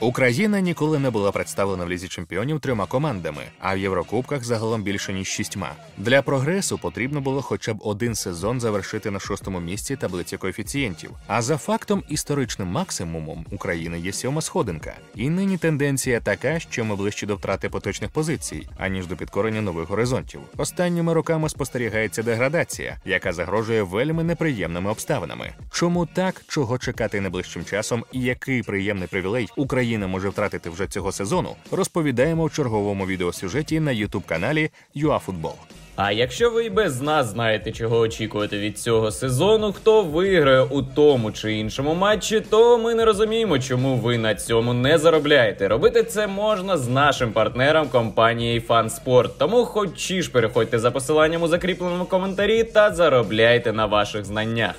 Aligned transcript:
Україна 0.00 0.60
ніколи 0.60 0.98
не 0.98 1.10
була 1.10 1.32
представлена 1.32 1.84
в 1.84 1.90
лізі 1.90 2.08
чемпіонів 2.08 2.60
трьома 2.60 2.86
командами, 2.86 3.42
а 3.60 3.74
в 3.74 3.78
Єврокубках 3.78 4.44
загалом 4.44 4.82
більше 4.82 5.12
ніж 5.12 5.28
шістьма. 5.28 5.72
Для 5.98 6.22
прогресу 6.22 6.78
потрібно 6.78 7.20
було 7.20 7.42
хоча 7.42 7.74
б 7.74 7.76
один 7.80 8.14
сезон 8.14 8.60
завершити 8.60 9.10
на 9.10 9.20
шостому 9.20 9.60
місці 9.60 9.96
таблиці 9.96 10.36
коефіцієнтів. 10.36 11.10
А 11.26 11.42
за 11.42 11.56
фактом 11.56 12.02
історичним 12.08 12.68
максимумом 12.68 13.46
України 13.52 13.98
є 13.98 14.12
сьома 14.12 14.40
сходинка. 14.40 14.94
І 15.14 15.30
нині 15.30 15.58
тенденція 15.58 16.20
така, 16.20 16.60
що 16.60 16.84
ми 16.84 16.96
ближче 16.96 17.26
до 17.26 17.36
втрати 17.36 17.68
поточних 17.68 18.10
позицій, 18.10 18.68
аніж 18.78 19.06
до 19.06 19.16
підкорення 19.16 19.60
нових 19.60 19.88
горизонтів. 19.88 20.40
Останніми 20.56 21.12
роками 21.12 21.48
спостерігається 21.48 22.22
деградація, 22.22 22.96
яка 23.04 23.32
загрожує 23.32 23.82
вельми 23.82 24.24
неприємними 24.24 24.90
обставинами. 24.90 25.52
Чому 25.72 26.06
так, 26.06 26.42
чого 26.48 26.78
чекати 26.78 27.20
найближчим 27.20 27.64
часом, 27.64 28.04
і 28.12 28.20
який 28.20 28.62
приємний 28.62 29.08
привілей 29.08 29.48
Україна 29.56 29.83
може 29.86 30.28
втратити 30.28 30.70
вже 30.70 30.86
цього 30.86 31.12
сезону, 31.12 31.56
розповідаємо 31.70 32.46
в 32.46 32.52
черговому 32.52 33.06
відеосюжеті 33.06 33.80
на 33.80 33.90
youtube 33.90 34.26
каналі 34.26 34.70
ЮАФутбол. 34.94 35.54
А 35.96 36.12
якщо 36.12 36.50
ви 36.50 36.64
і 36.64 36.70
без 36.70 37.02
нас 37.02 37.26
знаєте, 37.26 37.72
чого 37.72 37.98
очікувати 37.98 38.58
від 38.58 38.78
цього 38.78 39.10
сезону, 39.10 39.72
хто 39.72 40.02
виграє 40.02 40.62
у 40.62 40.82
тому 40.82 41.32
чи 41.32 41.52
іншому 41.52 41.94
матчі, 41.94 42.40
то 42.40 42.78
ми 42.78 42.94
не 42.94 43.04
розуміємо, 43.04 43.58
чому 43.58 43.96
ви 43.96 44.18
на 44.18 44.34
цьому 44.34 44.72
не 44.72 44.98
заробляєте. 44.98 45.68
Робити 45.68 46.02
це 46.02 46.26
можна 46.26 46.76
з 46.76 46.88
нашим 46.88 47.32
партнером 47.32 47.88
компанією 47.88 48.60
FanSport. 48.60 49.30
Тому 49.38 49.64
хоч 49.64 50.12
ж 50.12 50.30
переходьте 50.30 50.78
за 50.78 50.90
посиланням 50.90 51.42
у 51.42 51.48
закріпленому 51.48 52.04
коментарі 52.04 52.64
та 52.64 52.94
заробляйте 52.94 53.72
на 53.72 53.86
ваших 53.86 54.24
знаннях. 54.24 54.74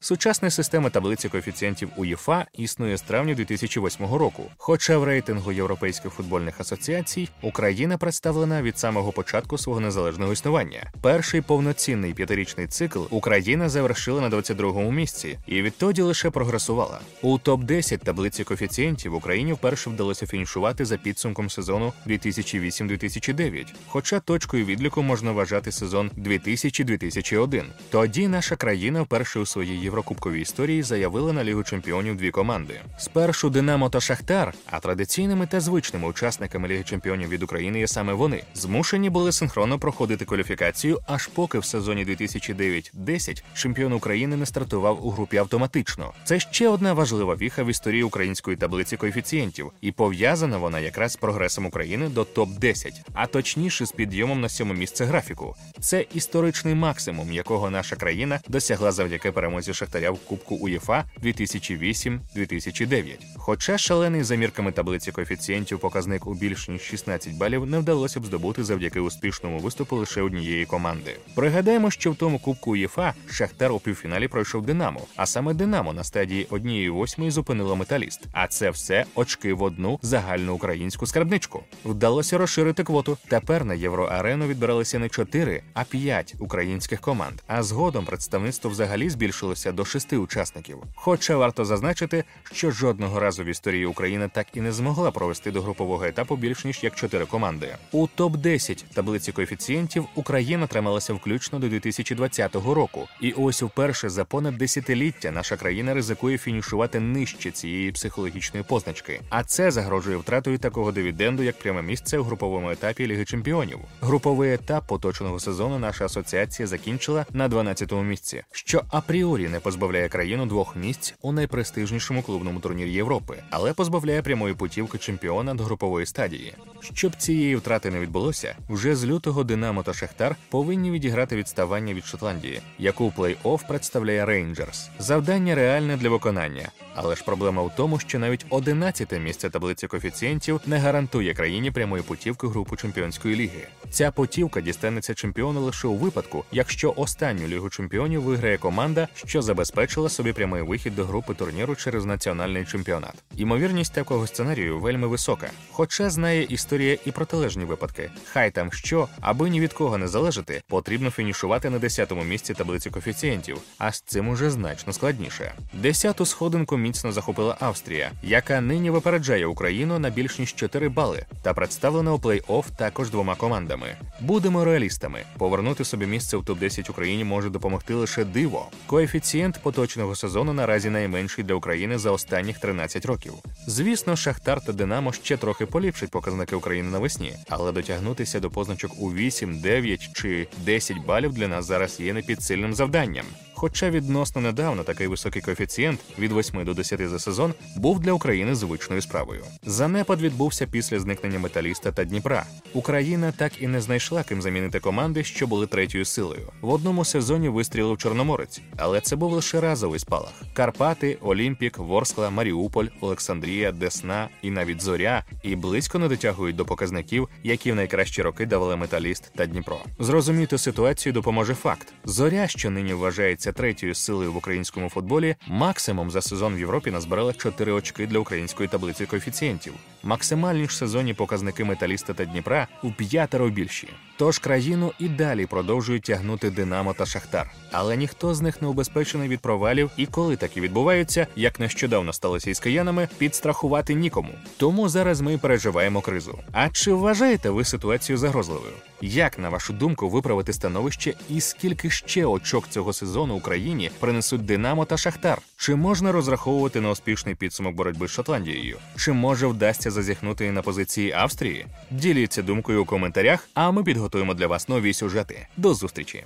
Сучасна 0.00 0.50
система 0.50 0.90
таблиці 0.90 1.28
коефіцієнтів 1.28 1.88
УЄФА 1.96 2.46
існує 2.52 2.96
з 2.96 3.02
травня 3.02 3.34
2008 3.34 4.06
року. 4.06 4.42
Хоча 4.56 4.98
в 4.98 5.04
рейтингу 5.04 5.52
європейських 5.52 6.12
футбольних 6.12 6.60
асоціацій 6.60 7.28
Україна 7.42 7.98
представлена 7.98 8.62
від 8.62 8.78
самого 8.78 9.12
початку 9.12 9.58
свого 9.58 9.80
незалежного 9.80 10.32
існування. 10.32 10.92
Перший 11.00 11.40
повноцінний 11.40 12.14
п'ятирічний 12.14 12.66
цикл 12.66 13.02
Україна 13.10 13.68
завершила 13.68 14.20
на 14.20 14.30
22-му 14.30 14.90
місці 14.90 15.38
і 15.46 15.62
відтоді 15.62 16.02
лише 16.02 16.30
прогресувала. 16.30 17.00
У 17.22 17.38
топ 17.38 17.64
10 17.64 18.00
таблиці 18.00 18.44
коефіцієнтів 18.44 19.14
Україні 19.14 19.52
вперше 19.52 19.90
вдалося 19.90 20.26
фінішувати 20.26 20.84
за 20.84 20.96
підсумком 20.96 21.50
сезону 21.50 21.92
2008-2009. 22.06 23.66
Хоча 23.86 24.20
точкою 24.20 24.64
відліку 24.64 25.02
можна 25.02 25.32
вважати 25.32 25.72
сезон 25.72 26.10
2000-2001. 26.18 27.64
Тоді 27.90 28.28
наша 28.28 28.56
країна 28.56 29.02
вперше 29.02 29.40
у 29.40 29.46
своїй 29.46 29.85
єврокубковій 29.86 30.40
історії 30.40 30.82
заявили 30.82 31.32
на 31.32 31.44
Лігу 31.44 31.62
чемпіонів 31.62 32.16
дві 32.16 32.30
команди: 32.30 32.80
спершу 32.98 33.50
Динамо 33.50 33.88
та 33.88 34.00
Шахтар, 34.00 34.54
а 34.70 34.80
традиційними 34.80 35.46
та 35.46 35.60
звичними 35.60 36.08
учасниками 36.08 36.68
Ліги 36.68 36.84
Чемпіонів 36.84 37.28
від 37.28 37.42
України 37.42 37.78
є 37.78 37.88
саме 37.88 38.12
вони. 38.12 38.42
Змушені 38.54 39.10
були 39.10 39.32
синхронно 39.32 39.78
проходити 39.78 40.24
кваліфікацію, 40.24 41.00
аж 41.06 41.26
поки 41.26 41.58
в 41.58 41.64
сезоні 41.64 42.04
2009-10 42.04 43.42
чемпіон 43.54 43.92
України 43.92 44.36
не 44.36 44.46
стартував 44.46 45.06
у 45.06 45.10
групі 45.10 45.36
автоматично. 45.36 46.12
Це 46.24 46.40
ще 46.40 46.68
одна 46.68 46.92
важлива 46.92 47.34
віха 47.34 47.62
в 47.62 47.70
історії 47.70 48.02
української 48.02 48.56
таблиці 48.56 48.96
коефіцієнтів, 48.96 49.72
і 49.80 49.92
пов'язана 49.92 50.58
вона 50.58 50.80
якраз 50.80 51.12
з 51.12 51.16
прогресом 51.16 51.66
України 51.66 52.08
до 52.08 52.24
топ 52.24 52.48
10 52.58 53.02
а 53.14 53.26
точніше 53.26 53.86
з 53.86 53.92
підйомом 53.92 54.40
на 54.40 54.48
сьоме 54.48 54.74
місце 54.74 55.04
графіку. 55.04 55.54
Це 55.80 56.04
історичний 56.14 56.74
максимум, 56.74 57.32
якого 57.32 57.70
наша 57.70 57.96
країна 57.96 58.40
досягла 58.48 58.92
завдяки 58.92 59.32
перемозі 59.32 59.74
Шахтаря 59.76 60.10
в 60.10 60.18
Кубку 60.18 60.54
УЄФА 60.54 61.04
2008-2009. 61.22 63.14
Хоча 63.36 63.78
шалений 63.78 64.22
за 64.22 64.34
мірками 64.34 64.72
таблиці 64.72 65.12
коефіцієнтів 65.12 65.78
показник 65.78 66.26
у 66.26 66.34
більш 66.34 66.68
ніж 66.68 66.82
16 66.82 67.34
балів 67.34 67.66
не 67.66 67.78
вдалося 67.78 68.20
б 68.20 68.26
здобути 68.26 68.64
завдяки 68.64 69.00
успішному 69.00 69.58
виступу 69.58 69.96
лише 69.96 70.22
однієї 70.22 70.66
команди. 70.66 71.16
Пригадаємо, 71.34 71.90
що 71.90 72.12
в 72.12 72.16
тому 72.16 72.38
Кубку 72.38 72.70
УЄФА 72.70 73.14
Шахтар 73.30 73.72
у 73.72 73.78
півфіналі 73.78 74.28
пройшов 74.28 74.66
Динамо, 74.66 75.00
а 75.16 75.26
саме 75.26 75.54
Динамо 75.54 75.92
на 75.92 76.04
стадії 76.04 76.46
однієї 76.50 76.90
восьмої 76.90 77.30
зупинило 77.30 77.76
металіст. 77.76 78.20
А 78.32 78.46
це 78.46 78.70
все 78.70 79.04
очки 79.14 79.54
в 79.54 79.62
одну 79.62 79.98
загальну 80.02 80.54
українську 80.54 81.06
скарбничку. 81.06 81.62
Вдалося 81.84 82.38
розширити 82.38 82.84
квоту. 82.84 83.18
Тепер 83.28 83.64
на 83.64 83.74
євроарену 83.74 84.46
відбиралися 84.46 84.98
не 84.98 85.08
4, 85.08 85.62
а 85.74 85.84
5 85.84 86.34
українських 86.38 87.00
команд. 87.00 87.42
А 87.46 87.62
згодом 87.62 88.04
представництво 88.04 88.70
взагалі 88.70 89.10
збільшилося 89.10 89.65
до 89.72 89.84
шести 89.84 90.16
учасників. 90.16 90.78
Хоча 90.94 91.36
варто 91.36 91.64
зазначити, 91.64 92.24
що 92.52 92.70
жодного 92.70 93.20
разу 93.20 93.44
в 93.44 93.46
історії 93.46 93.86
України 93.86 94.30
так 94.32 94.46
і 94.54 94.60
не 94.60 94.72
змогла 94.72 95.10
провести 95.10 95.50
до 95.50 95.62
групового 95.62 96.04
етапу 96.04 96.36
більш 96.36 96.64
ніж 96.64 96.84
як 96.84 96.94
чотири 96.94 97.26
команди. 97.26 97.76
У 97.92 98.06
топ 98.06 98.36
10 98.36 98.84
таблиці 98.94 99.32
коефіцієнтів 99.32 100.06
Україна 100.14 100.66
трималася 100.66 101.14
включно 101.14 101.58
до 101.58 101.68
2020 101.68 102.54
року. 102.54 103.08
І 103.20 103.32
ось 103.32 103.62
вперше 103.62 104.08
за 104.08 104.24
понад 104.24 104.58
десятиліття 104.58 105.30
наша 105.30 105.56
країна 105.56 105.94
ризикує 105.94 106.38
фінішувати 106.38 107.00
нижче 107.00 107.50
цієї 107.50 107.92
психологічної 107.92 108.64
позначки. 108.68 109.20
А 109.28 109.44
це 109.44 109.70
загрожує 109.70 110.16
втратою 110.16 110.58
такого 110.58 110.92
дивіденду, 110.92 111.42
як 111.42 111.58
пряме 111.58 111.82
місце 111.82 112.18
у 112.18 112.22
груповому 112.22 112.70
етапі 112.70 113.06
Ліги 113.06 113.24
Чемпіонів. 113.24 113.78
Груповий 114.00 114.54
етап 114.54 114.86
поточного 114.88 115.40
сезону 115.40 115.78
наша 115.78 116.04
асоціація 116.04 116.66
закінчила 116.66 117.26
на 117.32 117.48
12-му 117.48 118.02
місці, 118.02 118.42
що 118.52 118.82
апріорі 118.90 119.48
не 119.48 119.55
позбавляє 119.60 120.08
країну 120.08 120.46
двох 120.46 120.76
місць 120.76 121.14
у 121.22 121.32
найпрестижнішому 121.32 122.22
клубному 122.22 122.60
турнірі 122.60 122.92
Європи, 122.92 123.36
але 123.50 123.72
позбавляє 123.72 124.22
прямої 124.22 124.54
путівки 124.54 124.98
чемпіона 124.98 125.54
до 125.54 125.64
групової 125.64 126.06
стадії. 126.06 126.54
Щоб 126.80 127.16
цієї 127.16 127.56
втрати 127.56 127.90
не 127.90 128.00
відбулося, 128.00 128.56
вже 128.68 128.96
з 128.96 129.04
лютого 129.04 129.44
Динамо 129.44 129.82
та 129.82 129.92
Шахтар 129.92 130.36
повинні 130.48 130.90
відіграти 130.90 131.36
відставання 131.36 131.94
від 131.94 132.04
Шотландії, 132.04 132.60
яку 132.78 133.12
плей-офф 133.16 133.68
представляє 133.68 134.26
Рейнджерс. 134.26 134.88
Завдання 134.98 135.54
реальне 135.54 135.96
для 135.96 136.08
виконання, 136.08 136.68
але 136.94 137.16
ж 137.16 137.24
проблема 137.24 137.62
в 137.62 137.72
тому, 137.76 137.98
що 137.98 138.18
навіть 138.18 138.46
11-те 138.50 139.18
місце 139.18 139.50
таблиці 139.50 139.86
коефіцієнтів 139.86 140.60
не 140.66 140.78
гарантує 140.78 141.34
країні 141.34 141.70
прямої 141.70 142.02
путівки 142.02 142.46
в 142.46 142.50
групу 142.50 142.76
чемпіонської 142.76 143.36
ліги. 143.36 143.68
Ця 143.90 144.10
путівка 144.10 144.60
дістанеться 144.60 145.14
чемпіону 145.14 145.60
лише 145.60 145.88
у 145.88 145.94
випадку, 145.94 146.44
якщо 146.52 146.94
останню 146.96 147.46
лігу 147.46 147.70
чемпіонів 147.70 148.22
виграє 148.22 148.58
команда, 148.58 149.08
що 149.14 149.42
забезпечила 149.46 150.08
собі 150.08 150.32
прямий 150.32 150.62
вихід 150.62 150.96
до 150.96 151.04
групи 151.04 151.34
турніру 151.34 151.74
через 151.76 152.04
національний 152.04 152.64
чемпіонат. 152.64 153.14
Імовірність 153.36 153.92
такого 153.92 154.26
сценарію 154.26 154.80
вельми 154.80 155.06
висока. 155.06 155.50
Хоча 155.70 156.10
знає 156.10 156.42
історія 156.42 156.98
і 157.04 157.10
протилежні 157.10 157.64
випадки. 157.64 158.10
Хай 158.24 158.50
там 158.50 158.72
що, 158.72 159.08
аби 159.20 159.50
ні 159.50 159.60
від 159.60 159.72
кого 159.72 159.98
не 159.98 160.08
залежати, 160.08 160.62
потрібно 160.68 161.10
фінішувати 161.10 161.70
на 161.70 161.78
10-му 161.78 162.24
місці 162.24 162.54
таблиці 162.54 162.90
коефіцієнтів, 162.90 163.58
а 163.78 163.92
з 163.92 164.00
цим 164.00 164.28
уже 164.28 164.50
значно 164.50 164.92
складніше. 164.92 165.52
Десяту 165.72 166.26
сходинку 166.26 166.76
міцно 166.76 167.12
захопила 167.12 167.56
Австрія, 167.60 168.10
яка 168.22 168.60
нині 168.60 168.90
випереджає 168.90 169.46
Україну 169.46 169.98
на 169.98 170.10
більш 170.10 170.38
ніж 170.38 170.54
4 170.54 170.88
бали, 170.88 171.26
та 171.42 171.54
представлена 171.54 172.12
у 172.12 172.18
плей-офф 172.18 172.64
також 172.76 173.10
двома 173.10 173.34
командами. 173.34 173.96
Будемо 174.20 174.64
реалістами. 174.64 175.22
Повернути 175.38 175.84
собі 175.84 176.06
місце 176.06 176.36
в 176.36 176.40
топ-10 176.40 176.90
Україні 176.90 177.24
може 177.24 177.50
допомогти 177.50 177.94
лише 177.94 178.24
диво. 178.24 178.68
Коефіцієнт 178.86 179.35
поточного 179.62 180.14
сезону 180.14 180.52
наразі 180.52 180.90
найменший 180.90 181.44
для 181.44 181.54
України 181.54 181.98
за 181.98 182.10
останніх 182.10 182.58
13 182.58 183.06
років. 183.06 183.32
Звісно, 183.66 184.16
Шахтар 184.16 184.60
та 184.64 184.72
Динамо 184.72 185.12
ще 185.12 185.36
трохи 185.36 185.66
поліпшать 185.66 186.10
показники 186.10 186.56
України 186.56 186.90
навесні, 186.90 187.32
але 187.48 187.72
дотягнутися 187.72 188.40
до 188.40 188.50
позначок 188.50 188.92
у 188.98 189.12
8, 189.12 189.60
9 189.60 190.10
чи 190.12 190.48
10 190.64 190.96
балів 191.06 191.32
для 191.32 191.48
нас 191.48 191.66
зараз 191.66 192.00
є 192.00 192.12
непідсильним 192.12 192.74
завданням. 192.74 193.26
Хоча 193.58 193.90
відносно 193.90 194.40
недавно 194.40 194.82
такий 194.82 195.06
високий 195.06 195.42
коефіцієнт 195.42 196.00
від 196.18 196.32
8 196.32 196.64
до 196.64 196.74
10 196.74 197.08
за 197.08 197.18
сезон 197.18 197.54
був 197.76 198.00
для 198.00 198.12
України 198.12 198.54
звичною 198.54 199.02
справою. 199.02 199.44
Занепад 199.62 200.20
відбувся 200.20 200.66
після 200.66 201.00
зникнення 201.00 201.38
металіста 201.38 201.92
та 201.92 202.04
Дніпра. 202.04 202.46
Україна 202.72 203.32
так 203.32 203.62
і 203.62 203.66
не 203.66 203.80
знайшла 203.80 204.22
ким 204.22 204.42
замінити 204.42 204.80
команди, 204.80 205.24
що 205.24 205.46
були 205.46 205.66
третьою 205.66 206.04
силою. 206.04 206.48
В 206.60 206.68
одному 206.68 207.04
сезоні 207.04 207.48
вистрілив 207.48 207.98
Чорноморець, 207.98 208.60
але 208.76 209.00
це 209.00 209.16
був 209.16 209.32
лише 209.32 209.60
разовий 209.60 210.00
спалах. 210.00 210.32
Карпати, 210.54 211.18
Олімпік, 211.22 211.78
Ворскла, 211.78 212.30
Маріуполь, 212.30 212.86
Олександрія, 213.00 213.72
Десна 213.72 214.28
і 214.42 214.50
навіть 214.50 214.82
Зоря 214.82 215.24
і 215.42 215.56
близько 215.56 215.98
не 215.98 216.08
дотягують 216.08 216.56
до 216.56 216.64
показників, 216.64 217.28
які 217.44 217.72
в 217.72 217.74
найкращі 217.74 218.22
роки 218.22 218.46
давали 218.46 218.76
металіст 218.76 219.32
та 219.36 219.46
Дніпро. 219.46 219.78
Зрозуміти 219.98 220.58
ситуацію 220.58 221.12
допоможе 221.12 221.54
факт: 221.54 221.92
зоря, 222.04 222.48
що 222.48 222.70
нині 222.70 222.94
вважається 222.94 223.45
третьою 223.52 223.94
силою 223.94 224.32
в 224.32 224.36
українському 224.36 224.88
футболі, 224.88 225.36
максимум 225.46 226.10
за 226.10 226.22
сезон 226.22 226.54
в 226.54 226.58
Європі 226.58 226.90
назбирала 226.90 227.32
4 227.32 227.72
очки 227.72 228.06
для 228.06 228.18
української 228.18 228.68
таблиці 228.68 229.06
коефіцієнтів. 229.06 229.74
Максимальні 230.06 230.68
ж 230.68 230.76
сезонні 230.76 231.14
показники 231.14 231.64
металіста 231.64 232.14
та 232.14 232.24
Дніпра 232.24 232.68
у 232.82 232.90
п'ятеро 232.90 233.48
більші. 233.50 233.88
Тож 234.18 234.38
країну 234.38 234.92
і 234.98 235.08
далі 235.08 235.46
продовжують 235.46 236.02
тягнути 236.02 236.50
Динамо 236.50 236.94
та 236.94 237.06
Шахтар. 237.06 237.50
Але 237.72 237.96
ніхто 237.96 238.34
з 238.34 238.40
них 238.40 238.62
не 238.62 238.68
убезпечений 238.68 239.28
від 239.28 239.40
провалів, 239.40 239.90
і 239.96 240.06
коли 240.06 240.36
такі 240.36 240.60
відбуваються, 240.60 241.26
як 241.36 241.60
нещодавно 241.60 242.12
сталося 242.12 242.50
із 242.50 242.60
киянами, 242.60 243.08
підстрахувати 243.18 243.94
нікому. 243.94 244.34
Тому 244.56 244.88
зараз 244.88 245.20
ми 245.20 245.38
переживаємо 245.38 246.00
кризу. 246.00 246.38
А 246.52 246.68
чи 246.68 246.92
вважаєте 246.92 247.50
ви 247.50 247.64
ситуацію 247.64 248.18
загрозливою? 248.18 248.72
Як 249.00 249.38
на 249.38 249.48
вашу 249.48 249.72
думку 249.72 250.08
виправити 250.08 250.52
становище, 250.52 251.14
і 251.30 251.40
скільки 251.40 251.90
ще 251.90 252.26
очок 252.26 252.68
цього 252.68 252.92
сезону 252.92 253.34
Україні 253.34 253.90
принесуть 254.00 254.44
Динамо 254.44 254.84
та 254.84 254.96
Шахтар? 254.96 255.38
Чи 255.56 255.74
можна 255.74 256.12
розраховувати 256.12 256.80
на 256.80 256.90
успішний 256.90 257.34
підсумок 257.34 257.74
боротьби 257.74 258.08
з 258.08 258.10
Шотландією? 258.10 258.78
Чи 258.96 259.12
може 259.12 259.46
вдасться 259.46 259.90
зазіхнути 259.96 260.52
на 260.52 260.62
позиції 260.62 261.12
Австрії? 261.12 261.66
Діліться 261.90 262.42
думкою 262.42 262.82
у 262.82 262.84
коментарях, 262.84 263.48
а 263.54 263.70
ми 263.70 263.84
підготуємо 263.84 264.34
для 264.34 264.46
вас 264.46 264.68
нові 264.68 264.92
сюжети. 264.92 265.46
До 265.56 265.74
зустрічі! 265.74 266.24